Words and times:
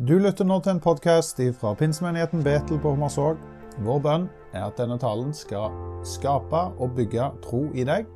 Du 0.00 0.14
lytter 0.16 0.46
nå 0.48 0.56
til 0.64 0.72
en 0.72 0.78
podkast 0.80 1.42
fra 1.58 1.74
pinsemenigheten 1.76 2.40
Betel 2.40 2.78
på 2.80 2.94
Hommersåk. 2.94 3.42
Vår 3.84 3.98
bønn 4.00 4.22
er 4.56 4.62
at 4.70 4.78
denne 4.80 4.96
talen 4.96 5.34
skal 5.36 5.74
skape 6.08 6.62
og 6.80 6.94
bygge 6.96 7.26
tro 7.44 7.66
i 7.76 7.84
deg. 7.84 8.08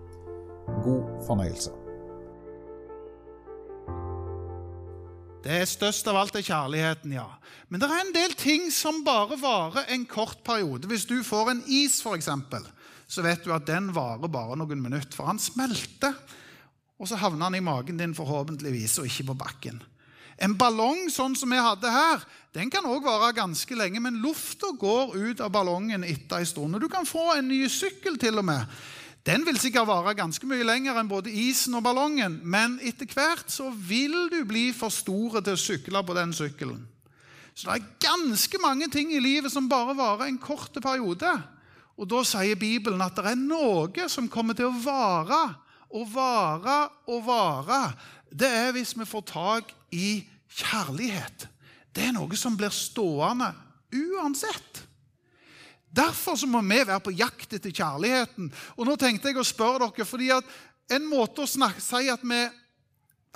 God 0.81 1.11
fornøyelse. 1.27 1.75
Det 5.45 5.61
er 5.61 5.69
størst 5.69 6.09
av 6.09 6.23
alt 6.23 6.41
er 6.41 6.47
kjærligheten, 6.49 7.19
ja. 7.19 7.29
Men 7.69 7.85
det 7.85 7.93
er 7.93 8.01
en 8.07 8.17
del 8.17 8.33
ting 8.33 8.71
som 8.73 9.05
bare 9.05 9.37
varer 9.37 9.93
en 9.93 10.09
kort 10.09 10.41
periode. 10.41 10.89
Hvis 10.89 11.05
du 11.05 11.19
får 11.21 11.53
en 11.53 11.65
is, 11.69 12.01
f.eks., 12.01 12.33
så 13.05 13.29
vet 13.29 13.45
du 13.45 13.53
at 13.53 13.69
den 13.69 13.93
varer 13.93 14.33
bare 14.33 14.57
noen 14.57 14.81
minutter, 14.81 15.13
for 15.13 15.29
han 15.29 15.37
smelter. 15.37 16.17
Og 16.97 17.13
så 17.13 17.21
havner 17.21 17.51
han 17.51 17.61
i 17.61 17.67
magen 17.67 18.01
din 18.01 18.17
forhåpentligvis, 18.17 19.03
og 19.03 19.13
ikke 19.13 19.35
på 19.35 19.43
bakken. 19.45 19.85
En 20.43 20.57
ballong 20.59 21.07
sånn 21.13 21.37
som 21.39 21.53
vi 21.53 21.61
hadde 21.63 21.91
her, 21.91 22.25
den 22.55 22.71
kan 22.71 22.87
òg 22.87 23.07
vare 23.07 23.33
ganske 23.35 23.77
lenge, 23.79 24.03
men 24.03 24.21
lufta 24.23 24.73
går 24.79 25.15
ut 25.15 25.41
av 25.43 25.53
ballongen 25.55 26.07
etter 26.07 26.43
en 26.43 26.49
stund. 26.49 26.77
Og 26.77 26.85
du 26.85 26.91
kan 26.91 27.07
få 27.07 27.35
en 27.37 27.49
ny 27.51 27.65
sykkel 27.71 28.19
til 28.21 28.39
og 28.43 28.47
med. 28.47 28.67
Den 29.25 29.47
vil 29.47 29.57
sikkert 29.57 29.89
vare 29.89 30.13
ganske 30.19 30.47
mye 30.47 30.67
lenger 30.67 30.99
enn 31.01 31.09
både 31.09 31.33
isen 31.33 31.75
og 31.79 31.85
ballongen, 31.87 32.43
men 32.45 32.77
etter 32.85 33.09
hvert 33.09 33.49
så 33.49 33.71
vil 33.73 34.29
du 34.31 34.43
bli 34.45 34.69
for 34.77 34.93
store 34.93 35.41
til 35.41 35.57
å 35.57 35.63
sykle 35.63 36.03
på 36.05 36.17
den 36.19 36.35
sykkelen. 36.37 36.83
Så 37.55 37.71
det 37.71 37.75
er 37.79 37.91
ganske 38.03 38.59
mange 38.61 38.91
ting 38.93 39.15
i 39.15 39.23
livet 39.23 39.53
som 39.55 39.71
bare 39.71 39.95
varer 39.97 40.27
en 40.27 40.41
kort 40.43 40.75
periode. 40.83 41.31
Og 41.95 42.09
da 42.11 42.21
sier 42.27 42.59
Bibelen 42.59 43.03
at 43.05 43.17
det 43.17 43.31
er 43.31 43.39
noe 43.39 44.09
som 44.11 44.29
kommer 44.29 44.59
til 44.59 44.69
å 44.69 44.81
vare 44.83 45.43
og 45.91 46.09
vare 46.15 46.79
og 47.11 47.27
vare. 47.27 47.83
Det 48.31 48.49
er 48.49 48.73
hvis 48.75 48.95
vi 48.99 49.07
får 49.09 49.27
tak 49.31 49.75
i 49.95 50.25
kjærlighet. 50.55 51.47
Det 51.95 52.09
er 52.09 52.17
noe 52.17 52.39
som 52.39 52.57
blir 52.59 52.75
stående 52.75 53.53
uansett. 53.95 54.83
Derfor 55.95 56.35
så 56.35 56.47
må 56.51 56.63
vi 56.67 56.81
være 56.83 57.03
på 57.05 57.15
jakt 57.15 57.55
etter 57.55 57.71
kjærligheten. 57.71 58.51
Og 58.75 58.89
nå 58.89 58.97
tenkte 58.99 59.31
jeg 59.31 59.39
å 59.39 59.47
spørre 59.47 59.87
dere, 59.87 60.07
fordi 60.09 60.33
En 60.93 61.07
måte 61.09 61.41
å 61.41 61.49
snakke, 61.49 61.81
si 61.81 62.11
at 62.13 62.21
vi 62.21 62.43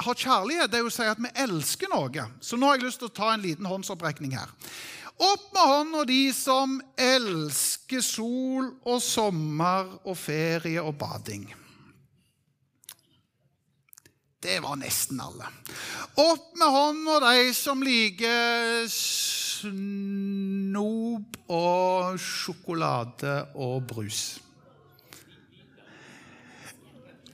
har 0.04 0.18
kjærlighet, 0.20 0.68
det 0.68 0.82
er 0.82 0.84
å 0.84 0.92
si 0.92 1.06
at 1.08 1.16
vi 1.16 1.30
elsker 1.32 1.88
noe. 1.88 2.26
Så 2.44 2.58
nå 2.60 2.68
har 2.68 2.76
jeg 2.76 2.84
lyst 2.84 3.00
til 3.00 3.08
å 3.08 3.14
ta 3.16 3.30
en 3.32 3.40
liten 3.40 3.64
håndsopprekning 3.64 4.34
her. 4.36 4.52
Opp 5.16 5.46
med 5.54 5.70
hånda 5.70 6.02
de 6.04 6.20
som 6.36 6.76
elsker 6.92 8.04
sol 8.04 8.68
og 8.84 9.00
sommer 9.02 9.88
og 10.04 10.18
ferie 10.20 10.82
og 10.84 10.92
bading. 11.00 11.48
Det 14.40 14.60
var 14.60 14.76
nesten 14.78 15.20
alle. 15.20 15.46
Opp 16.14 16.56
med 16.58 16.68
hånda 16.70 17.20
de 17.24 17.54
som 17.58 17.82
liker 17.82 18.86
snop 19.58 20.70
og 21.50 22.20
sjokolade 22.22 23.32
og 23.58 23.82
brus. 23.90 24.38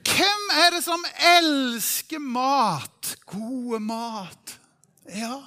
Hvem 0.05 0.49
er 0.55 0.69
det 0.73 0.83
som 0.85 1.05
elsker 1.29 2.19
mat? 2.23 3.15
Gode 3.29 3.79
mat. 3.85 4.57
Ja. 5.13 5.43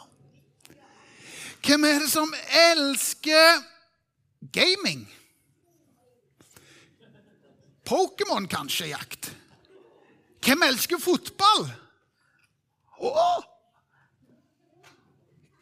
Hvem 1.67 1.85
er 1.89 1.99
det 2.05 2.11
som 2.13 2.35
elsker 2.71 3.63
gaming? 4.55 5.09
Pokémon, 7.89 8.47
kanskje, 8.47 8.93
jakt. 8.93 9.38
Hvem 10.45 10.63
elsker 10.63 10.99
fotball? 10.99 11.69
Åh! 13.01 13.43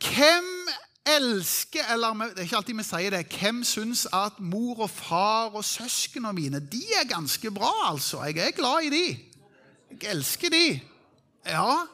Hvem 0.00 0.68
elsker 1.06 1.92
Eller 1.92 2.14
det 2.14 2.38
er 2.38 2.48
ikke 2.48 2.56
alltid 2.56 2.78
vi 2.78 2.84
sier 2.86 3.14
det. 3.14 3.26
Hvem 3.38 3.64
syns 3.64 4.06
at 4.12 4.40
mor 4.42 4.80
og 4.86 4.90
far 4.90 5.54
og 5.54 5.64
søsknene 5.64 6.32
mine 6.34 6.60
de 6.60 6.82
er 7.00 7.08
ganske 7.08 7.50
bra, 7.50 7.72
altså? 7.90 8.24
Jeg 8.24 8.38
er 8.48 8.56
glad 8.56 8.88
i 8.88 8.90
de. 8.90 9.04
Jeg 9.90 10.10
elsker 10.10 10.50
de. 10.50 10.80
Ja. 11.46 11.86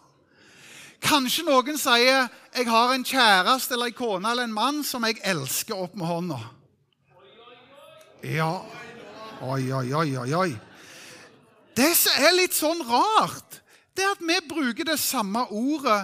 Kanskje 1.02 1.44
noen 1.44 1.78
sier 1.78 2.28
'jeg 2.56 2.66
har 2.70 2.92
en 2.92 3.04
kjæreste 3.04 3.74
eller 3.74 3.86
en 3.86 3.92
kone 3.92 4.30
eller 4.30 4.44
en 4.44 4.52
mann 4.52 4.84
som 4.84 5.04
jeg 5.04 5.20
elsker' 5.24 5.74
opp 5.74 5.94
med 5.94 6.06
hånda. 6.06 6.38
Ja. 8.22 8.60
Oi, 9.42 9.72
oi, 9.72 9.92
oi, 9.92 10.16
oi, 10.16 10.34
oi. 10.34 10.58
Det 11.76 11.92
som 11.96 12.24
er 12.24 12.34
litt 12.36 12.56
sånn 12.56 12.82
rart, 12.84 13.60
det 13.96 14.04
er 14.04 14.14
at 14.14 14.24
vi 14.24 14.38
bruker 14.48 14.86
det 14.88 14.98
samme 15.00 15.44
ordet 15.52 16.00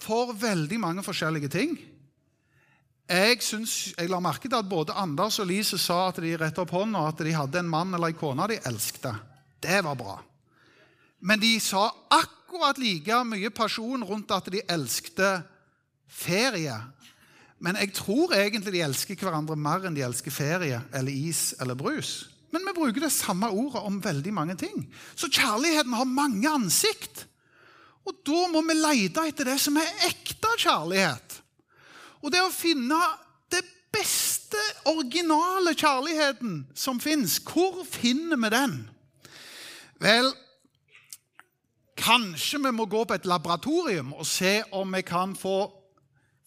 for 0.00 0.32
veldig 0.36 0.80
mange 0.80 1.04
forskjellige 1.04 1.52
ting. 1.52 1.76
Jeg, 3.10 3.40
synes, 3.42 3.90
jeg 3.96 4.10
la 4.10 4.20
merke 4.22 4.46
til 4.46 4.60
at 4.60 4.68
både 4.70 4.94
Anders 4.94 5.40
og 5.42 5.48
Lise 5.50 5.80
sa 5.82 6.04
at 6.08 6.20
de 6.22 6.36
rettet 6.38 6.60
opp 6.62 6.76
hånda 6.76 7.08
at 7.08 7.22
de 7.26 7.32
hadde 7.34 7.58
en 7.58 7.70
mann 7.70 7.96
eller 7.96 8.12
en 8.12 8.20
kone 8.20 8.46
de 8.52 8.60
elsket. 8.70 9.10
Det 9.60 9.80
var 9.82 9.98
bra. 9.98 10.14
Men 11.20 11.40
de 11.42 11.50
sa 11.60 11.88
akkurat 12.14 12.78
like 12.78 13.18
mye 13.26 13.50
pasjon 13.52 14.06
rundt 14.06 14.30
at 14.32 14.46
de 14.52 14.62
elsket 14.62 15.42
ferie. 16.06 16.76
Men 17.58 17.76
jeg 17.82 17.92
tror 17.98 18.32
egentlig 18.38 18.76
de 18.78 18.84
elsker 18.86 19.18
hverandre 19.18 19.58
mer 19.58 19.84
enn 19.84 19.96
de 19.96 20.06
elsker 20.06 20.32
ferie 20.32 20.78
eller 20.94 21.12
is 21.12 21.50
eller 21.60 21.74
brus. 21.74 22.29
Men 22.50 22.66
vi 22.66 22.74
bruker 22.74 23.06
det 23.06 23.12
samme 23.14 23.50
ordet 23.50 23.82
om 23.86 24.00
veldig 24.02 24.32
mange 24.34 24.56
ting. 24.58 24.84
Så 25.14 25.30
kjærligheten 25.30 25.94
har 25.94 26.08
mange 26.08 26.50
ansikt. 26.50 27.26
Og 28.08 28.16
da 28.26 28.46
må 28.50 28.62
vi 28.66 28.76
lete 28.78 29.26
etter 29.28 29.52
det 29.52 29.58
som 29.62 29.78
er 29.78 30.06
ekte 30.08 30.50
kjærlighet. 30.58 31.36
Og 32.20 32.32
det 32.32 32.42
å 32.42 32.52
finne 32.52 32.98
det 33.52 33.62
beste, 33.94 34.60
originale 34.90 35.74
kjærligheten 35.78 36.64
som 36.74 37.00
fins. 37.02 37.38
Hvor 37.44 37.84
finner 37.86 38.40
vi 38.40 38.52
den? 38.52 38.76
Vel, 40.00 40.30
kanskje 42.00 42.62
vi 42.64 42.72
må 42.74 42.88
gå 42.90 43.04
på 43.04 43.14
et 43.14 43.28
laboratorium 43.28 44.14
og 44.16 44.26
se 44.26 44.60
om 44.72 44.96
vi 44.96 45.02
kan 45.06 45.36
få 45.36 45.58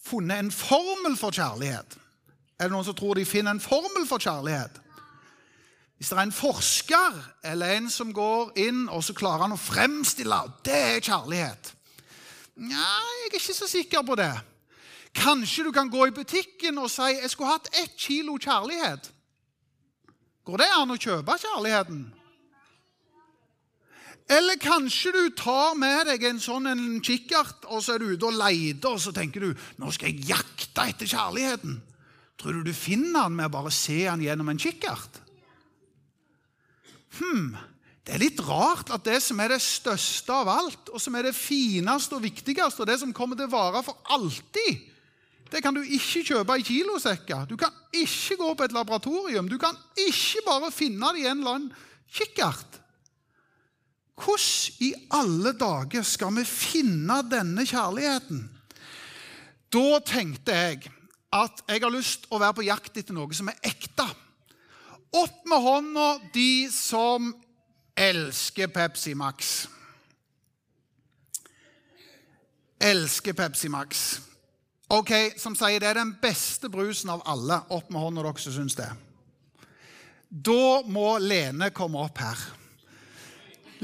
funnet 0.04 0.42
en 0.42 0.52
formel 0.52 1.16
for 1.20 1.36
kjærlighet. 1.36 2.00
Er 2.60 2.68
det 2.68 2.74
noen 2.76 2.88
som 2.88 2.98
tror 2.98 3.18
de 3.18 3.26
finner 3.28 3.56
en 3.56 3.64
formel 3.64 4.08
for 4.10 4.22
kjærlighet? 4.22 4.83
Hvis 6.04 6.10
det 6.12 6.18
er 6.18 6.26
en 6.28 6.36
forsker 6.36 7.20
eller 7.48 7.78
en 7.78 7.86
som 7.88 8.10
går 8.12 8.50
inn 8.60 8.82
og 8.92 9.06
så 9.08 9.14
klarer 9.16 9.46
han 9.46 9.54
å 9.56 9.60
fremstille 9.60 10.36
det 10.68 10.76
er 10.76 10.98
kjærlighet 11.00 11.70
Nei, 12.60 12.74
jeg 12.76 13.30
er 13.30 13.38
ikke 13.40 13.56
så 13.56 13.70
sikker 13.72 14.04
på 14.04 14.18
det. 14.20 14.34
Kanskje 15.16 15.64
du 15.64 15.70
kan 15.72 15.88
gå 15.90 16.10
i 16.10 16.14
butikken 16.14 16.82
og 16.84 16.92
si 16.92 17.08
jeg 17.08 17.32
skulle 17.32 17.54
hatt 17.56 17.72
ett 17.80 17.96
kilo 17.96 18.36
kjærlighet. 18.36 19.08
Går 20.44 20.62
det 20.62 20.70
an 20.76 20.92
å 20.92 21.00
kjøpe 21.00 21.40
kjærligheten? 21.40 22.04
Eller 24.38 24.60
kanskje 24.60 25.16
du 25.16 25.24
tar 25.40 25.74
med 25.80 26.12
deg 26.12 26.28
en 26.28 26.44
sånn 26.44 26.68
en 26.68 26.86
kikkert, 27.00 27.64
og 27.72 27.80
så 27.80 27.96
er 27.96 28.04
du 28.04 28.12
ute 28.12 28.28
og 28.28 28.38
leter, 28.44 28.92
og 28.92 29.02
så 29.02 29.16
tenker 29.16 29.48
du 29.48 29.66
nå 29.80 29.96
skal 29.96 30.12
jeg 30.12 30.30
jakte 30.36 30.92
etter 30.92 31.16
kjærligheten. 31.16 31.80
Tror 32.38 32.60
du 32.60 32.68
du 32.68 32.76
finner 32.76 33.32
den 33.32 33.40
med 33.40 33.48
å 33.48 33.56
bare 33.56 33.72
se 33.72 34.04
den 34.04 34.28
gjennom 34.28 34.52
en 34.52 34.62
kikkert? 34.62 35.23
Hm, 37.20 37.54
det 38.04 38.16
er 38.16 38.24
litt 38.24 38.42
rart 38.44 38.92
at 38.94 39.06
det 39.06 39.20
som 39.24 39.40
er 39.40 39.54
det 39.54 39.62
største 39.64 40.34
av 40.36 40.50
alt, 40.52 40.90
og 40.92 41.02
som 41.02 41.16
er 41.16 41.30
det 41.30 41.38
fineste 41.38 42.18
og 42.18 42.26
viktigste, 42.26 42.84
og 42.84 42.90
det 42.90 42.98
som 43.02 43.14
kommer 43.16 43.40
til 43.40 43.48
å 43.48 43.54
vare 43.54 43.84
for 43.86 44.02
alltid, 44.16 44.90
det 45.54 45.62
kan 45.62 45.76
du 45.76 45.84
ikke 45.86 46.24
kjøpe 46.26 46.56
i 46.58 46.66
kilosekker. 46.66 47.46
Du 47.46 47.54
kan 47.62 47.74
ikke 47.94 48.40
gå 48.40 48.48
på 48.58 48.66
et 48.66 48.74
laboratorium. 48.74 49.46
Du 49.52 49.60
kan 49.62 49.78
ikke 50.02 50.42
bare 50.48 50.72
finne 50.74 51.12
det 51.14 51.22
i 51.22 51.28
en 51.30 51.44
eller 51.44 51.60
annen 51.60 51.92
kikkert. 52.10 52.80
Hvordan 54.18 54.82
i 54.86 54.90
alle 55.14 55.54
dager 55.58 56.06
skal 56.06 56.34
vi 56.40 56.46
finne 56.48 57.20
denne 57.30 57.66
kjærligheten? 57.70 58.44
Da 59.74 60.02
tenkte 60.06 60.58
jeg 60.58 60.92
at 61.34 61.64
jeg 61.70 61.82
har 61.82 61.94
lyst 61.94 62.26
til 62.26 62.36
å 62.36 62.42
være 62.42 62.58
på 62.58 62.68
jakt 62.68 62.98
etter 62.98 63.18
noe 63.18 63.34
som 63.34 63.50
er 63.50 63.62
ekte. 63.66 64.06
Opp 65.14 65.46
med 65.46 65.62
hånda, 65.62 66.20
de 66.34 66.72
som 66.74 67.34
elsker 67.96 68.68
Pepsi 68.74 69.14
Max. 69.14 69.68
Elsker 72.82 73.34
Pepsi 73.34 73.70
Max. 73.70 74.20
Ok, 74.90 75.12
Som 75.38 75.56
sier 75.56 75.80
det 75.80 75.92
er 75.92 76.00
den 76.02 76.16
beste 76.22 76.70
brusen 76.70 77.14
av 77.14 77.22
alle. 77.30 77.62
Opp 77.70 77.92
med 77.94 78.02
hånda, 78.02 78.24
dere 78.26 78.42
som 78.42 78.56
syns 78.58 78.76
det. 78.78 78.90
Da 80.34 80.82
må 80.90 81.20
Lene 81.22 81.70
komme 81.70 82.02
opp 82.02 82.18
her. 82.18 82.42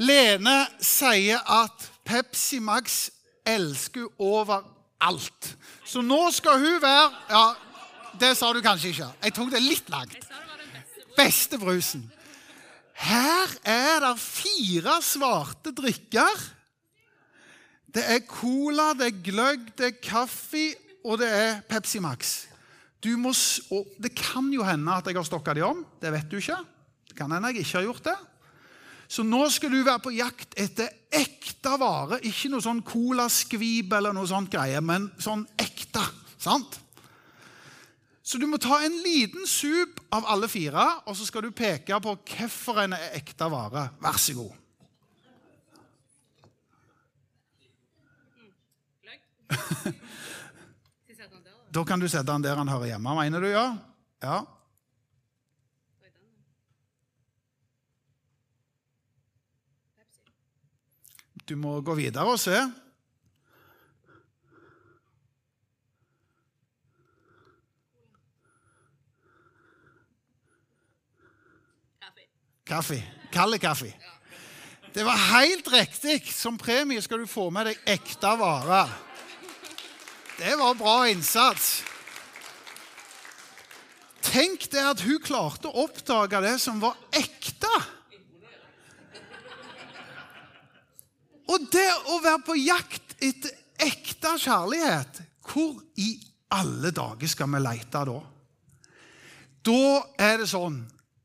Lene 0.02 0.64
sier 0.82 1.38
at 1.46 1.86
Pepsi 2.04 2.58
Max 2.58 3.04
elsker 3.46 4.08
overalt. 4.18 5.52
Så 5.86 6.02
nå 6.02 6.24
skal 6.34 6.58
hun 6.58 6.82
være 6.82 7.06
Ja, 7.30 7.44
det 8.18 8.34
sa 8.36 8.50
du 8.52 8.60
kanskje 8.62 8.90
ikke. 8.90 9.12
Jeg 9.22 9.34
tok 9.38 9.54
det 9.54 9.62
litt 9.62 9.94
langt 9.94 10.29
beste 11.20 11.60
brusen. 11.60 12.04
Her 13.00 13.52
er 13.64 14.00
det 14.04 14.16
fire 14.20 14.98
svarte 15.04 15.72
drikker. 15.76 16.46
Det 17.90 18.04
er 18.06 18.22
cola, 18.28 18.92
det 18.94 19.08
er 19.08 19.22
gløgg, 19.24 19.70
det 19.78 19.86
er 19.88 20.00
kaffe 20.04 20.68
og 21.04 21.18
det 21.22 21.30
er 21.32 21.60
Pepsi 21.68 22.00
Max. 22.02 22.34
Må, 23.16 23.32
det 23.96 24.12
kan 24.12 24.50
jo 24.52 24.64
hende 24.66 24.92
at 24.92 25.06
jeg 25.08 25.16
har 25.16 25.24
stokka 25.24 25.54
de 25.56 25.64
om. 25.64 25.80
Det 26.00 26.12
vet 26.12 26.28
du 26.28 26.36
ikke. 26.36 26.58
Det 27.08 27.16
kan 27.16 27.32
hende 27.32 27.48
jeg 27.48 27.64
ikke 27.64 27.78
har 27.78 27.88
gjort 27.88 28.10
det. 28.10 28.18
Så 29.10 29.24
nå 29.26 29.40
skal 29.50 29.72
du 29.72 29.80
være 29.82 30.04
på 30.04 30.12
jakt 30.14 30.54
etter 30.60 30.92
ekte 31.10 31.72
vare. 31.80 32.20
Ikke 32.28 32.52
noe 32.52 32.62
sånn 32.62 32.84
colaskvip 32.86 33.96
eller 33.96 34.14
noe 34.14 34.28
sånt 34.28 34.52
greie, 34.52 34.78
men 34.84 35.08
sånn 35.18 35.42
ekte. 35.58 36.04
Sant? 36.38 36.76
Så 38.22 38.38
du 38.38 38.46
må 38.46 38.60
ta 38.62 38.78
en 38.84 39.00
liten 39.02 39.48
sup 39.50 39.89
av 40.10 40.26
alle 40.26 40.48
fire, 40.50 40.86
og 41.06 41.16
så 41.16 41.26
skal 41.26 41.46
du 41.46 41.52
peke 41.54 42.00
på 42.02 42.16
hvilken 42.18 42.96
er 42.96 43.18
ekte 43.20 43.50
vare. 43.50 43.88
Vær 44.02 44.18
så 44.18 44.34
god. 44.38 44.56
Da? 51.70 51.84
Kan 51.86 52.00
du 52.02 52.08
sette 52.10 52.26
den 52.26 52.42
der 52.42 52.58
han 52.58 52.66
hører 52.66 52.88
hjemme, 52.88 53.12
mener 53.14 53.44
du, 53.44 53.46
ja? 53.46 53.76
Ja. 54.18 54.40
Du 61.46 61.54
må 61.58 61.76
gå 61.82 61.94
videre 61.98 62.26
og 62.26 62.40
se. 62.42 62.58
Kaffe. 72.70 73.02
Kald 73.32 73.60
kaffe. 73.60 73.92
Det 74.94 75.04
var 75.04 75.16
helt 75.16 75.72
riktig. 75.72 76.32
Som 76.32 76.58
premie 76.58 77.02
skal 77.02 77.18
du 77.18 77.26
få 77.26 77.48
med 77.50 77.66
deg 77.66 77.80
ekte 77.98 78.34
vare. 78.38 78.84
Det 80.38 80.54
var 80.58 80.76
bra 80.78 80.98
innsats. 81.10 81.80
Tenk 84.22 84.68
det 84.70 84.84
at 84.86 85.02
hun 85.02 85.18
klarte 85.24 85.66
å 85.66 85.82
oppdage 85.82 86.42
det 86.44 86.54
som 86.62 86.78
var 86.82 86.94
ekte. 87.10 87.72
Og 91.50 91.66
det 91.74 91.88
å 92.14 92.20
være 92.22 92.44
på 92.46 92.58
jakt 92.60 93.16
etter 93.18 93.56
ekte 93.82 94.36
kjærlighet, 94.38 95.20
hvor 95.50 95.74
i 95.98 96.12
alle 96.54 96.94
dager 96.94 97.34
skal 97.34 97.50
vi 97.50 97.64
lete 97.66 98.06
da? 98.06 98.18
Da 99.66 99.84
er 100.22 100.38
det 100.44 100.50
sånn 100.54 100.78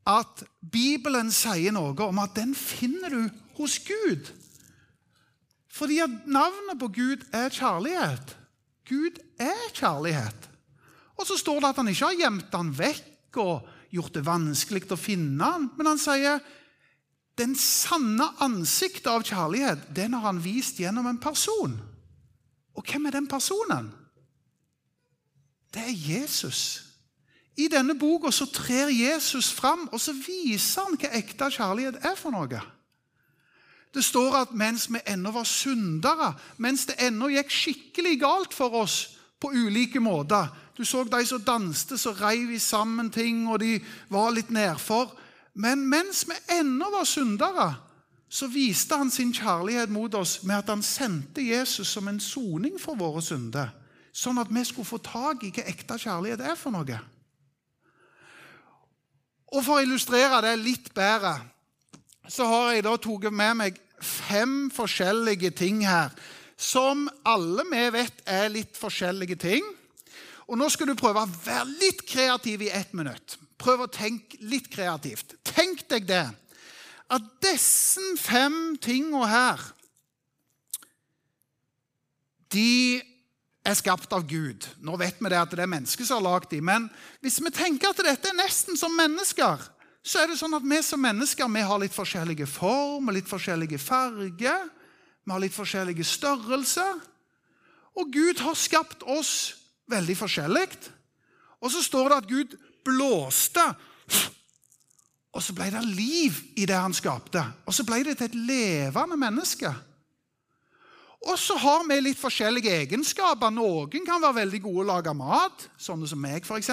at 0.06 0.44
Bibelen 0.62 1.32
sier 1.34 1.74
noe 1.74 1.96
om 2.06 2.20
at 2.22 2.36
den 2.38 2.54
finner 2.58 3.10
du 3.10 3.22
hos 3.58 3.80
Gud. 3.88 4.30
Fordi 5.76 6.00
at 6.04 6.28
navnet 6.30 6.80
på 6.80 6.92
Gud 6.94 7.26
er 7.34 7.50
kjærlighet. 7.50 8.36
Gud 8.88 9.18
er 9.42 9.72
kjærlighet. 9.74 10.50
Og 11.18 11.28
så 11.28 11.38
står 11.40 11.60
det 11.60 11.72
at 11.72 11.82
han 11.82 11.90
ikke 11.90 12.06
har 12.06 12.22
gjemt 12.22 12.54
han 12.54 12.72
vekk 12.78 13.40
og 13.42 13.68
gjort 13.96 14.16
det 14.16 14.26
vanskelig 14.28 14.86
å 14.92 15.00
finne 15.00 15.44
han, 15.44 15.68
men 15.78 15.90
han 15.90 16.00
sier 16.02 16.40
den 17.40 17.56
sanne 17.60 18.30
ansiktet 18.44 19.10
av 19.12 19.26
kjærlighet, 19.28 19.90
den 19.96 20.16
har 20.16 20.30
han 20.30 20.40
vist 20.44 20.80
gjennom 20.80 21.08
en 21.10 21.20
person. 21.20 21.76
Og 22.76 22.88
hvem 22.88 23.08
er 23.08 23.18
den 23.18 23.28
personen? 23.28 23.90
Det 25.76 25.84
er 25.84 25.96
Jesus. 25.96 26.85
I 27.56 27.68
denne 27.72 27.96
boka 27.96 28.32
så 28.32 28.46
trer 28.52 28.92
Jesus 28.92 29.52
fram, 29.54 29.88
og 29.92 30.02
så 30.02 30.14
viser 30.14 30.88
han 30.88 30.98
hva 31.00 31.12
ekte 31.16 31.50
kjærlighet 31.56 32.02
er 32.04 32.18
for 32.20 32.36
noe. 32.36 32.62
Det 33.96 34.04
står 34.04 34.36
at 34.42 34.52
mens 34.52 34.90
vi 34.92 35.00
ennå 35.08 35.32
var 35.32 35.48
syndere, 35.48 36.34
mens 36.60 36.84
det 36.90 36.98
ennå 37.00 37.30
gikk 37.32 37.54
skikkelig 37.54 38.18
galt 38.20 38.54
for 38.54 38.76
oss 38.84 38.98
på 39.40 39.54
ulike 39.56 40.00
måter 40.00 40.52
Du 40.76 40.84
så 40.84 41.04
de 41.04 41.26
som 41.26 41.42
danste, 41.42 41.98
så 41.98 42.12
reiv 42.12 42.50
vi 42.50 42.60
sammen 42.60 43.10
ting, 43.10 43.48
og 43.48 43.60
de 43.60 43.80
var 44.10 44.34
litt 44.36 44.50
nedfor. 44.52 45.14
Men 45.54 45.88
mens 45.88 46.26
vi 46.28 46.36
ennå 46.52 46.90
var 46.92 47.06
syndere, 47.08 47.76
så 48.30 48.48
viste 48.52 48.98
han 48.98 49.12
sin 49.12 49.32
kjærlighet 49.34 49.90
mot 49.90 50.14
oss 50.14 50.44
med 50.44 50.58
at 50.58 50.70
han 50.70 50.84
sendte 50.84 51.42
Jesus 51.42 51.88
som 51.88 52.08
en 52.08 52.20
soning 52.20 52.76
for 52.82 53.00
våre 53.00 53.22
synder, 53.24 53.72
sånn 54.12 54.42
at 54.42 54.52
vi 54.52 54.66
skulle 54.68 54.90
få 54.90 55.00
tak 55.00 55.46
i 55.48 55.54
hva 55.56 55.64
ekte 55.72 55.96
kjærlighet 55.96 56.44
er 56.44 56.60
for 56.60 56.76
noe. 56.76 57.00
Og 59.54 59.62
For 59.64 59.78
å 59.78 59.86
illustrere 59.86 60.42
det 60.46 60.56
litt 60.62 60.94
bedre 60.96 61.38
så 62.28 62.48
har 62.50 62.72
jeg 62.74 62.86
da 62.88 62.96
tatt 62.98 63.28
med 63.30 63.58
meg 63.60 63.76
fem 64.02 64.72
forskjellige 64.74 65.52
ting 65.54 65.84
her, 65.86 66.10
som 66.58 67.06
alle 67.28 67.66
vi 67.70 67.84
vet 67.94 68.24
er 68.26 68.50
litt 68.50 68.78
forskjellige 68.80 69.38
ting. 69.44 69.66
Og 70.50 70.58
Nå 70.58 70.70
skal 70.74 70.90
du 70.90 70.96
prøve 70.98 71.22
å 71.22 71.36
være 71.46 71.68
litt 71.82 72.02
kreativ 72.10 72.66
i 72.66 72.74
ett 72.74 72.94
minutt. 72.98 73.38
Prøv 73.62 73.86
å 73.86 73.92
tenke 73.92 74.40
litt 74.42 74.68
kreativt. 74.74 75.38
Tenk 75.46 75.86
deg 75.92 76.10
det, 76.10 76.26
at 77.14 77.26
disse 77.46 78.02
fem 78.18 78.76
tingene 78.82 79.28
her 79.30 79.62
de 82.54 83.02
er 83.66 83.78
skapt 83.78 84.14
av 84.14 84.26
Gud. 84.30 84.68
Nå 84.86 84.98
vet 85.02 85.18
vi 85.20 85.32
det 85.32 85.40
at 85.40 85.54
det 85.56 85.64
er 85.64 85.72
mennesker 85.72 86.06
som 86.06 86.22
har 86.22 86.28
lagd 86.36 86.52
dem, 86.54 86.68
men 86.70 86.90
hvis 87.26 87.40
vi 87.42 87.52
tenker 87.54 87.92
at 87.92 88.04
dette 88.06 88.30
er 88.30 88.38
nesten 88.38 88.78
som 88.78 88.94
mennesker, 88.94 89.64
så 90.06 90.22
er 90.22 90.30
det 90.30 90.38
sånn 90.38 90.54
at 90.54 90.66
vi 90.66 90.80
som 90.86 91.02
mennesker 91.02 91.50
vi 91.50 91.66
har 91.66 91.82
litt 91.82 91.96
forskjellige 91.96 92.46
form 92.46 93.10
litt 93.16 93.30
forskjellige 93.30 93.80
farger. 93.82 94.68
Vi 95.26 95.34
har 95.34 95.42
litt 95.42 95.56
forskjellige 95.56 96.06
størrelser. 96.06 97.00
Og 97.98 98.12
Gud 98.14 98.44
har 98.46 98.58
skapt 98.60 99.02
oss 99.10 99.56
veldig 99.90 100.18
forskjellig. 100.20 100.68
Og 101.64 101.74
så 101.74 101.82
står 101.82 102.12
det 102.12 102.20
at 102.22 102.30
Gud 102.30 102.56
blåste, 102.86 103.64
og 105.36 105.44
så 105.44 105.56
ble 105.58 105.68
det 105.74 105.82
liv 105.84 106.38
i 106.56 106.68
det 106.70 106.78
han 106.78 106.94
skapte. 106.96 107.42
Og 107.66 107.74
så 107.76 107.84
ble 107.88 108.04
det 108.06 108.20
til 108.20 108.30
et 108.30 108.38
levende 108.48 109.18
menneske. 109.20 109.72
Og 111.26 111.38
så 111.42 111.58
har 111.58 111.84
vi 111.90 111.98
litt 112.04 112.20
forskjellige 112.22 112.74
egenskaper. 112.84 113.54
Noen 113.54 114.06
kan 114.06 114.22
være 114.22 114.44
veldig 114.44 114.62
gode 114.68 114.84
å 114.84 114.90
lage 114.92 115.14
mat, 115.18 115.68
sånne 115.82 116.10
som 116.10 116.22
meg, 116.22 116.46
f.eks. 116.46 116.70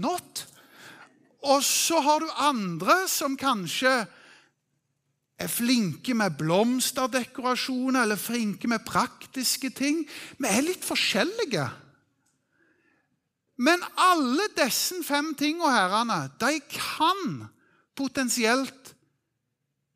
Not. 0.00 0.44
Og 1.48 1.62
så 1.64 2.00
har 2.04 2.20
du 2.20 2.40
andre 2.44 2.96
som 3.08 3.38
kanskje 3.40 3.92
er 5.40 5.48
flinke 5.48 6.12
med 6.12 6.36
blomsterdekorasjoner 6.36 8.04
eller 8.04 8.20
flinke 8.20 8.68
med 8.68 8.84
praktiske 8.84 9.70
ting. 9.72 10.02
Vi 10.36 10.48
er 10.48 10.66
litt 10.66 10.84
forskjellige. 10.84 11.64
Men 13.60 13.80
alle 14.00 14.46
disse 14.56 15.00
fem 15.04 15.32
tingene 15.36 15.72
herrene, 15.72 16.26
de 16.40 16.60
kan 16.68 17.48
potensielt 17.96 18.94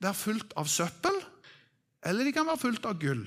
være 0.04 0.16
fullt 0.16 0.52
av 0.60 0.68
søppel, 0.68 1.13
eller 2.04 2.24
de 2.24 2.32
kan 2.36 2.46
være 2.46 2.60
fullt 2.60 2.86
av 2.88 2.98
gull. 3.00 3.24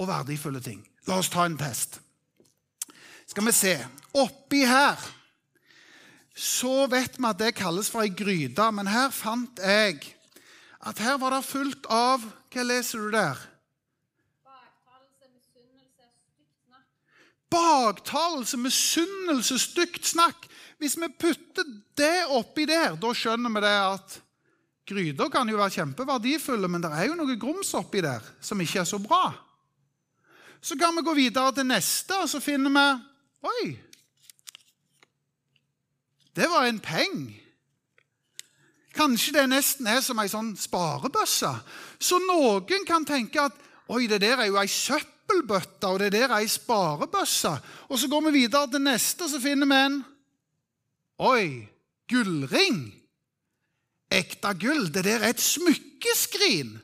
Og 0.00 0.08
verdifulle 0.08 0.62
ting. 0.64 0.80
La 1.08 1.18
oss 1.20 1.28
ta 1.32 1.44
en 1.44 1.58
test. 1.60 2.00
Skal 3.28 3.46
vi 3.46 3.54
se. 3.54 3.74
Oppi 4.18 4.64
her 4.66 4.98
så 6.40 6.86
vet 6.88 7.18
vi 7.18 7.28
at 7.28 7.38
det 7.38 7.56
kalles 7.58 7.90
for 7.92 8.00
ei 8.00 8.12
gryte, 8.16 8.64
men 8.72 8.88
her 8.88 9.10
fant 9.12 9.60
jeg 9.60 9.98
at 10.80 11.00
her 11.04 11.18
var 11.20 11.34
det 11.36 11.44
fullt 11.44 11.88
av 11.92 12.24
Hva 12.50 12.62
leser 12.66 12.98
du 12.98 13.12
der? 13.14 13.38
Baktalelse, 17.50 18.58
misunnelse, 18.58 19.58
stygt 19.58 20.06
snakk. 20.06 20.48
Hvis 20.78 20.96
vi 20.98 21.06
putter 21.14 21.66
det 21.98 22.26
oppi 22.34 22.64
der, 22.66 22.96
da 22.98 23.12
skjønner 23.14 23.54
vi 23.54 23.62
det 23.62 23.76
at 23.76 24.16
gryter 24.86 25.28
kan 25.30 25.48
jo 25.48 25.58
være 25.58 25.76
kjempeverdifulle, 25.78 26.68
men 26.68 26.82
det 26.82 26.90
er 26.94 27.10
jo 27.10 27.18
noe 27.18 27.38
grums 27.40 27.74
oppi 27.78 28.02
der 28.04 28.24
som 28.40 28.60
ikke 28.60 28.82
er 28.82 28.88
så 28.88 28.98
bra. 29.02 29.30
Så 30.60 30.76
kan 30.76 30.96
vi 30.96 31.04
gå 31.04 31.14
videre 31.16 31.52
til 31.56 31.68
neste, 31.68 32.16
og 32.20 32.28
så 32.28 32.40
finner 32.40 32.72
vi 32.74 32.88
Oi! 33.50 33.70
Det 36.36 36.46
var 36.50 36.66
en 36.66 36.80
peng. 36.80 37.40
Kanskje 38.94 39.32
det 39.38 39.46
nesten 39.50 39.88
er 39.90 40.02
som 40.04 40.18
ei 40.20 40.28
sånn 40.30 40.52
sparebøsse. 40.58 41.50
Så 41.98 42.20
noen 42.22 42.86
kan 42.86 43.06
tenke 43.06 43.42
at 43.42 43.56
oi, 43.90 44.06
det 44.10 44.20
der 44.22 44.44
er 44.44 44.50
jo 44.50 44.58
ei 44.60 44.70
søppelbøtte, 44.70 45.88
og 45.88 45.98
det 46.02 46.12
der 46.14 46.28
er 46.28 46.40
ei 46.40 46.48
sparebøsse. 46.50 47.52
Og 47.88 47.98
så 47.98 48.10
går 48.10 48.28
vi 48.28 48.42
videre 48.42 48.70
til 48.70 48.84
neste, 48.84 49.24
og 49.26 49.32
så 49.32 49.42
finner 49.42 49.70
vi 49.70 49.82
en 49.88 50.00
Oi, 51.20 51.68
gullring. 52.08 52.99
Ekte 54.10 54.54
gull. 54.58 54.88
Det 54.90 55.04
der 55.06 55.22
er 55.22 55.30
et 55.30 55.42
smykkeskrin. 55.42 56.78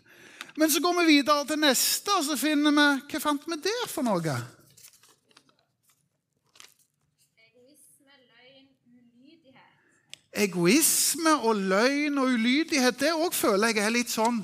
Men 0.57 0.71
så 0.71 0.81
går 0.81 1.01
vi 1.01 1.07
videre 1.19 1.45
til 1.47 1.59
neste, 1.61 2.13
og 2.17 2.25
så 2.25 2.37
finner 2.41 2.73
vi 2.73 2.87
Hva 3.11 3.21
fant 3.21 3.49
vi 3.49 3.59
der 3.61 3.89
for 3.91 4.07
noe? 4.07 4.37
Egoisme, 10.37 11.33
og 11.49 11.57
løgn 11.57 12.19
og 12.21 12.35
ulydighet, 12.37 12.99
det 13.01 13.15
òg 13.17 13.33
føler 13.33 13.73
jeg 13.73 13.87
er 13.87 13.95
litt 13.95 14.11
sånn 14.13 14.43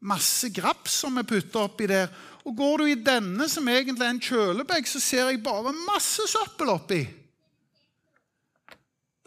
masse 0.00 0.48
graps 0.50 0.96
som 1.04 1.14
vi 1.20 1.22
putter 1.22 1.68
oppi 1.68 1.86
der. 1.86 2.10
Og 2.42 2.56
går 2.56 2.80
du 2.80 2.88
i 2.90 2.98
denne, 2.98 3.46
som 3.48 3.68
egentlig 3.68 4.06
er 4.06 4.14
en 4.14 4.22
kjølebag, 4.22 4.88
så 4.90 4.98
ser 5.02 5.28
jeg 5.30 5.42
bare 5.44 5.74
masse 5.84 6.24
søppel 6.32 6.72
oppi. 6.72 7.00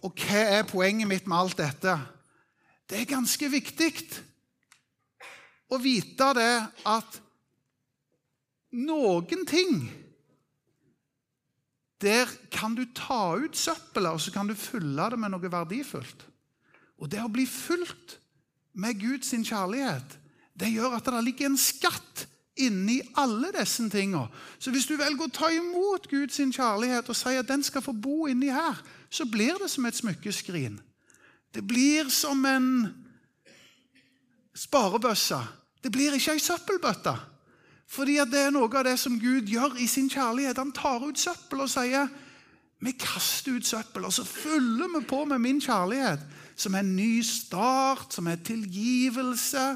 Og 0.03 0.25
hva 0.25 0.43
er 0.57 0.67
poenget 0.67 1.07
mitt 1.07 1.29
med 1.29 1.39
alt 1.39 1.61
dette? 1.61 1.95
Det 2.89 2.99
er 2.99 3.09
ganske 3.09 3.49
viktig 3.49 3.91
å 5.71 5.79
vite 5.81 6.29
det 6.37 6.53
at 6.89 7.19
noen 8.73 9.45
ting 9.47 9.83
Der 12.03 12.27
kan 12.51 12.73
du 12.75 12.83
ta 12.91 13.37
ut 13.39 13.55
søppelet, 13.55 14.11
og 14.11 14.19
så 14.19 14.31
kan 14.35 14.49
du 14.49 14.57
fylle 14.59 15.05
det 15.07 15.15
med 15.15 15.31
noe 15.31 15.51
verdifullt. 15.51 16.25
Og 16.99 17.07
det 17.07 17.21
å 17.23 17.31
bli 17.31 17.45
fulgt 17.47 18.17
med 18.75 18.99
Guds 18.99 19.31
kjærlighet, 19.31 20.17
det 20.51 20.73
gjør 20.73 20.97
at 20.97 21.07
det 21.07 21.21
ligger 21.23 21.47
en 21.47 21.55
skatt 21.55 22.25
inni 22.59 22.99
alle 23.15 23.53
disse 23.55 23.87
tingene. 23.89 24.27
Så 24.59 24.73
hvis 24.73 24.89
du 24.89 24.97
velger 24.99 25.25
å 25.25 25.31
ta 25.31 25.47
imot 25.53 26.09
Guds 26.11 26.37
kjærlighet 26.37 27.07
og 27.07 27.17
sier 27.17 27.39
at 27.39 27.49
den 27.49 27.63
skal 27.63 27.85
få 27.85 27.95
bo 27.95 28.27
inni 28.27 28.51
her, 28.51 28.83
så 29.07 29.23
blir 29.29 29.57
det 29.61 29.71
som 29.71 29.87
et 29.87 29.97
smykkeskrin. 29.97 30.81
Det 31.53 31.61
blir 31.61 32.09
som 32.09 32.45
en 32.45 32.69
sparebøsse. 34.57 35.39
Det 35.83 35.91
blir 35.91 36.15
ikke 36.17 36.33
ei 36.37 36.41
søppelbøtte. 36.41 37.13
Fordi 37.93 38.17
det 38.31 38.47
er 38.47 38.53
noe 38.53 38.69
av 38.71 38.87
det 38.87 38.95
som 38.99 39.19
Gud 39.21 39.49
gjør 39.51 39.77
i 39.77 39.87
sin 39.87 40.09
kjærlighet. 40.09 40.57
Han 40.57 40.73
tar 40.73 41.03
ut 41.05 41.19
søppel 41.19 41.65
og 41.65 41.69
sier 41.69 42.09
vi 42.83 42.91
kaster 42.99 43.55
ut 43.55 43.67
søppel, 43.67 44.03
og 44.03 44.11
så 44.11 44.25
fyller 44.27 44.89
vi 44.91 44.99
på 45.07 45.21
med 45.25 45.39
min 45.39 45.61
kjærlighet, 45.63 46.19
som 46.55 46.73
er 46.75 46.83
en 46.83 46.95
ny 46.97 47.21
start, 47.23 48.11
som 48.11 48.27
er 48.27 48.41
tilgivelse, 48.43 49.67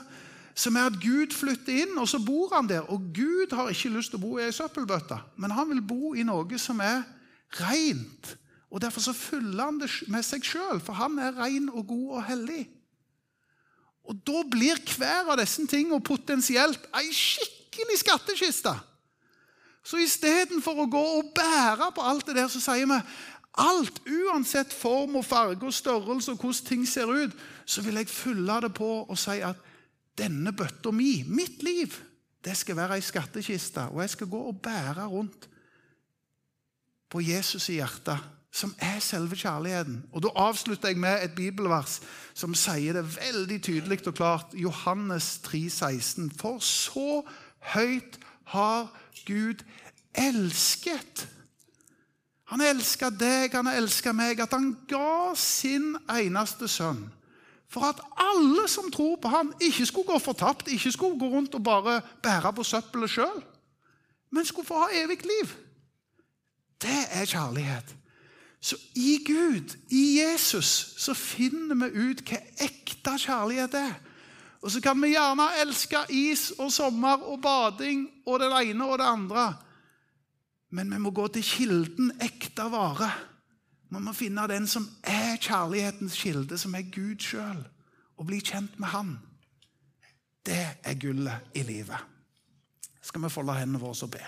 som 0.58 0.76
er 0.76 0.90
at 0.90 0.98
Gud 1.00 1.32
flytter 1.32 1.86
inn, 1.86 1.94
og 2.02 2.10
så 2.10 2.20
bor 2.20 2.52
han 2.56 2.68
der. 2.68 2.84
Og 2.92 3.14
Gud 3.16 3.56
har 3.56 3.72
ikke 3.72 3.94
lyst 3.94 4.12
til 4.12 4.20
å 4.20 4.26
bo 4.26 4.34
i 4.36 4.48
ei 4.50 4.56
søppelbøtte, 4.56 5.22
men 5.38 5.56
han 5.56 5.70
vil 5.72 5.80
bo 5.86 6.12
i 6.18 6.26
noe 6.28 6.60
som 6.60 6.82
er 6.84 7.06
rent. 7.62 8.34
Og 8.72 8.82
Derfor 8.82 9.02
så 9.02 9.14
fyller 9.16 9.64
han 9.64 9.80
det 9.80 9.90
med 10.12 10.26
seg 10.28 10.44
sjøl, 10.44 10.82
for 10.84 10.98
han 11.00 11.16
er 11.24 11.38
ren 11.38 11.70
og 11.72 11.88
god 11.88 12.10
og 12.18 12.26
hellig. 12.28 12.66
Og 14.08 14.20
Da 14.28 14.44
blir 14.52 14.80
hver 14.98 15.32
av 15.32 15.40
disse 15.40 15.64
tingene 15.68 16.04
potensielt 16.04 16.88
ei 16.96 17.08
skikkelig 17.16 18.02
skattkiste. 18.04 18.76
Så 19.88 20.02
istedenfor 20.04 20.84
å 20.84 20.92
gå 20.92 21.04
og 21.22 21.32
bære 21.36 21.92
på 21.96 22.04
alt 22.04 22.28
det 22.28 22.36
der, 22.36 22.50
så 22.52 22.60
sier 22.60 22.88
vi 22.90 23.00
alt, 23.58 24.02
uansett 24.04 24.74
form 24.76 25.16
og 25.18 25.26
farge 25.26 25.66
og 25.66 25.74
størrelse 25.74 26.34
og 26.34 26.44
hvordan 26.44 26.68
ting 26.68 26.84
ser 26.88 27.10
ut, 27.10 27.34
så 27.66 27.82
vil 27.82 27.96
jeg 28.02 28.12
fylle 28.12 28.60
det 28.66 28.74
på 28.76 28.90
og 29.08 29.18
si 29.20 29.40
at 29.42 29.64
denne 30.18 30.52
bøtta 30.56 30.92
mi, 30.92 31.22
mitt 31.24 31.64
liv, 31.64 31.96
det 32.44 32.56
skal 32.58 32.78
være 32.78 32.98
ei 32.98 33.06
skattkiste. 33.06 33.90
Og 33.94 34.02
jeg 34.04 34.14
skal 34.16 34.30
gå 34.32 34.42
og 34.50 34.60
bære 34.64 35.08
rundt 35.08 35.48
på 37.10 37.22
Jesus 37.24 37.70
i 37.72 37.80
hjertet, 37.80 38.20
som 38.58 38.74
er 38.82 39.00
selve 39.00 39.38
kjærligheten. 39.38 40.04
Og 40.12 40.24
Da 40.24 40.30
avslutter 40.36 40.90
jeg 40.90 40.98
med 40.98 41.24
et 41.24 41.36
bibelvers 41.36 42.00
som 42.34 42.56
sier 42.58 42.98
det 42.98 43.06
veldig 43.18 43.62
tydelig 43.62 44.08
og 44.08 44.16
klart. 44.18 44.54
Johannes 44.54 45.38
3, 45.46 45.70
16. 45.70 46.32
For 46.40 46.60
så 46.60 47.22
høyt 47.74 48.18
har 48.54 48.88
Gud 49.26 49.62
elsket. 50.18 51.28
Han 52.48 52.64
elska 52.64 53.10
deg, 53.12 53.54
han 53.54 53.68
elska 53.68 54.14
meg, 54.16 54.40
at 54.40 54.56
han 54.56 54.72
ga 54.88 55.36
sin 55.36 55.96
eneste 56.10 56.70
sønn. 56.72 57.04
For 57.68 57.84
at 57.84 58.00
alle 58.24 58.64
som 58.72 58.88
tror 58.92 59.18
på 59.22 59.28
ham, 59.28 59.52
ikke 59.62 59.86
skulle 59.86 60.08
gå 60.08 60.20
fortapt, 60.24 60.72
ikke 60.72 60.92
skulle 60.96 61.20
gå 61.20 61.28
rundt 61.28 61.56
og 61.60 61.64
bare 61.64 62.00
bære 62.24 62.54
på 62.56 62.64
søppelet 62.64 63.12
sjøl, 63.12 63.44
men 64.32 64.46
skulle 64.46 64.68
få 64.68 64.86
ha 64.86 64.88
evig 65.04 65.20
liv. 65.28 65.52
Det 66.82 67.04
er 67.12 67.26
kjærlighet. 67.26 67.96
Så 68.62 68.78
i 68.96 69.20
Gud, 69.26 69.78
i 69.90 70.20
Jesus, 70.20 70.96
så 70.98 71.14
finner 71.14 71.78
vi 71.78 72.10
ut 72.10 72.24
hva 72.26 72.40
ekte 72.66 73.14
kjærlighet 73.22 73.78
er. 73.78 73.96
Og 74.62 74.72
så 74.74 74.82
kan 74.82 74.98
vi 75.02 75.14
gjerne 75.14 75.46
elske 75.62 76.02
is 76.10 76.50
og 76.58 76.72
sommer 76.74 77.22
og 77.30 77.42
bading 77.42 78.08
og 78.26 78.42
det 78.42 78.50
ene 78.50 78.88
og 78.88 78.98
det 79.00 79.06
andre. 79.08 79.46
Men 80.70 80.92
vi 80.92 81.00
må 81.00 81.14
gå 81.16 81.28
til 81.32 81.46
kilden 81.46 82.12
ekte 82.22 82.66
vare. 82.74 83.12
Vi 83.88 84.02
må 84.04 84.12
finne 84.18 84.48
den 84.52 84.68
som 84.68 84.90
er 85.04 85.38
kjærlighetens 85.40 86.18
kilde, 86.20 86.58
som 86.58 86.76
er 86.76 86.90
Gud 86.92 87.24
sjøl, 87.24 87.62
og 88.18 88.28
bli 88.28 88.42
kjent 88.44 88.80
med 88.82 88.92
Han. 88.92 89.14
Det 90.46 90.66
er 90.84 91.00
gullet 91.00 91.56
i 91.56 91.64
livet. 91.64 92.02
Skal 93.02 93.24
vi 93.24 93.32
folde 93.32 93.56
hendene 93.56 93.80
våre 93.80 93.96
og 94.04 94.12
be? 94.12 94.26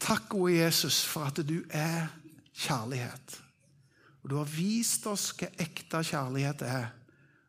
Takk, 0.00 0.28
gode 0.28 0.58
Jesus, 0.58 1.04
for 1.08 1.24
at 1.30 1.40
du 1.48 1.62
er 1.70 2.10
kjærlighet. 2.54 3.40
Og 4.22 4.30
du 4.30 4.36
har 4.38 4.48
vist 4.48 5.06
oss 5.10 5.32
hva 5.36 5.50
ekte 5.60 6.00
kjærlighet 6.06 6.64
er 6.66 6.92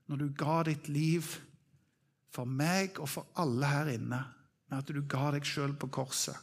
når 0.10 0.22
du 0.22 0.26
ga 0.38 0.58
ditt 0.68 0.90
liv 0.92 1.28
for 2.36 2.50
meg 2.50 3.00
og 3.00 3.10
for 3.10 3.30
alle 3.42 3.70
her 3.70 3.94
inne, 3.96 4.20
med 4.70 4.82
at 4.82 4.92
du 4.92 5.00
ga 5.10 5.32
deg 5.34 5.46
sjøl 5.48 5.76
på 5.80 5.90
korset. 5.94 6.36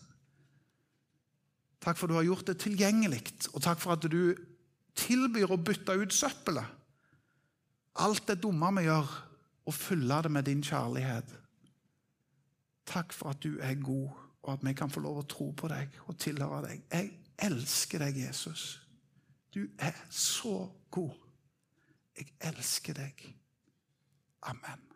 Takk 1.82 1.98
for 1.98 2.06
at 2.06 2.14
du 2.14 2.16
har 2.16 2.26
gjort 2.26 2.48
det 2.48 2.60
tilgjengelig, 2.62 3.20
og 3.52 3.62
takk 3.62 3.80
for 3.82 3.96
at 3.96 4.06
du 4.06 4.32
tilbyr 4.98 5.52
å 5.52 5.60
bytte 5.60 5.96
ut 5.98 6.14
søppelet. 6.14 6.78
Alt 8.02 8.24
det 8.30 8.40
dumme 8.42 8.70
vi 8.78 8.86
gjør, 8.86 9.10
og 9.62 9.76
fylle 9.76 10.18
det 10.24 10.30
med 10.32 10.46
din 10.48 10.62
kjærlighet. 10.64 11.28
Takk 12.88 13.14
for 13.14 13.34
at 13.34 13.42
du 13.44 13.60
er 13.62 13.78
god, 13.82 14.08
og 14.42 14.54
at 14.56 14.64
vi 14.66 14.74
kan 14.78 14.90
få 14.90 15.02
lov 15.04 15.20
å 15.20 15.28
tro 15.28 15.50
på 15.54 15.70
deg 15.70 16.00
og 16.06 16.16
tilhøre 16.18 16.64
deg. 16.66 16.86
Jeg 16.90 17.10
elsker 17.38 17.98
deg, 17.98 18.16
Jesus. 18.26 18.88
Du 19.54 19.66
er 19.78 19.92
så 20.10 20.70
god. 20.90 21.14
Jeg 22.18 22.26
elsker 22.40 22.92
deg. 22.92 23.36
Amen. 24.42 24.91